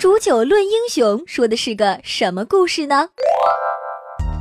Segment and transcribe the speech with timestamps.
[0.00, 3.06] 煮酒论英雄说的是个什么故事呢？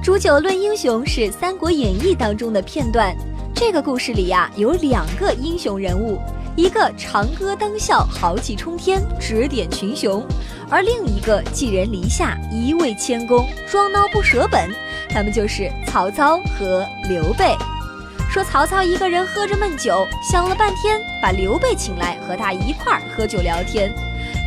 [0.00, 3.12] 煮酒论英雄是《三国演义》当中的片段。
[3.52, 6.16] 这个故事里呀，有两个英雄人物，
[6.54, 10.22] 一个长歌当笑，豪气冲天，指点群雄；
[10.70, 14.70] 而另一个寄人篱下，一味谦恭，装孬不舍本。
[15.10, 17.56] 他们就是曹操和刘备。
[18.30, 23.92] 说曹操一个人喝着闷酒，想了半天，把刘备请来和他一块儿喝酒聊天。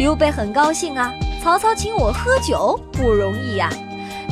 [0.02, 1.14] 刘备很高兴啊，
[1.44, 3.70] 曹操请我喝酒不容易呀。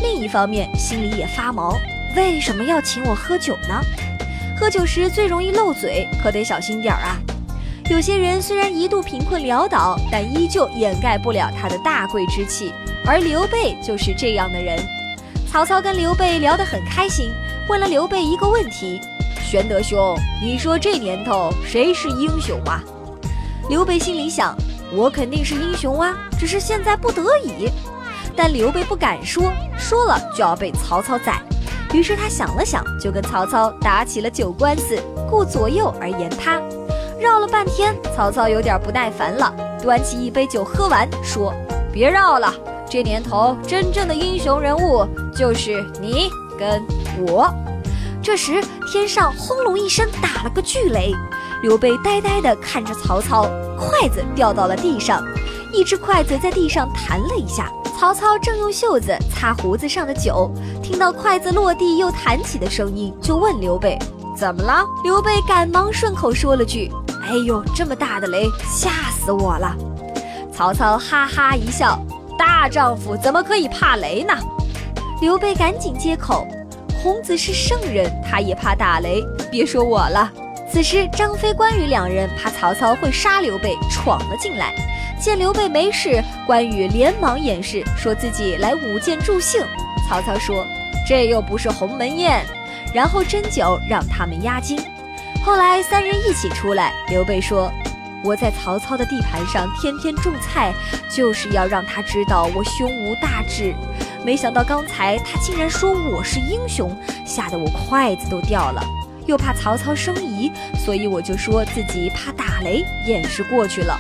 [0.01, 1.77] 另一方面心里也发毛，
[2.15, 3.79] 为什么要请我喝酒呢？
[4.59, 7.19] 喝酒时最容易漏嘴，可得小心点儿啊。
[7.87, 12.73] 有些人虽然一度贫困潦倒，但依旧掩盖不了他的大贵之气，
[13.05, 14.83] 而刘备就是这样的人。
[15.51, 17.29] 曹操跟刘备聊得很开心，
[17.69, 18.99] 问了刘备一个问题。
[19.39, 22.83] 玄德兄，你说这年头谁是英雄啊？
[23.69, 24.57] 刘备心里想，
[24.91, 27.70] 我肯定是英雄啊，只是现在不得已。
[28.35, 31.41] 但刘备不敢说，说了就要被曹操宰。
[31.94, 34.97] 于是他想了想，就跟曹操打起了酒官司，
[35.30, 36.61] 顾左右而言他。
[37.19, 41.53] 绕了半天，曹操有点不耐烦了，端起一杯酒喝完，说
[41.91, 42.53] ：“别绕了，
[42.89, 46.81] 这年头真正的英雄人物就是你跟
[47.28, 47.53] 我。”
[48.23, 51.13] 这时，天上轰隆一声打了个巨雷，
[51.61, 55.23] 刘备呆呆地看着曹操，筷子掉到了地上，
[55.73, 57.71] 一只筷子在地上弹了一下。
[57.99, 60.49] 曹操正用袖子擦胡子上的酒，
[60.81, 63.99] 听到筷子落地又弹起的声音，就问刘备
[64.38, 66.89] ：“怎么了？”刘备赶忙顺口说了句
[67.27, 69.75] ：“哎呦，这么大的雷，吓死我了！”
[70.55, 71.99] 曹操哈哈一笑
[72.39, 74.33] ：“大丈夫怎么可以怕雷呢？”
[75.19, 76.47] 刘备赶紧接口。
[77.03, 80.31] 孔子是圣人，他也怕打雷，别说我了。
[80.72, 84.72] 此时，张飞、关羽两人怕曹操会杀刘备，闯了进来。
[85.20, 89.62] 见刘备没事，关羽连忙掩饰，说自己来舞剑助兴。
[90.08, 90.66] 曹操说
[91.08, 92.45] ：“这又不是鸿门宴。”
[92.94, 94.79] 然后斟酒让他们压惊。
[95.44, 97.72] 后来三人一起出来，刘备说
[98.24, 100.72] ：“我在曹操的地盘上天天种菜，
[101.09, 103.74] 就是要让他知道我胸无大志。”
[104.24, 108.84] 没想到刚才他竟然说我是英雄，吓得我筷子都掉了。
[109.29, 113.95] 又怕曹操生疑，所以我就说自己怕打雷，掩饰过去了。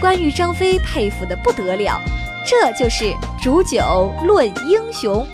[0.00, 2.00] 关羽、张飞佩服的不得了，
[2.46, 3.12] 这就是
[3.42, 5.26] 煮酒论英雄。